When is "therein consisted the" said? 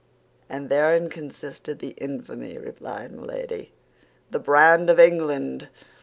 0.69-1.89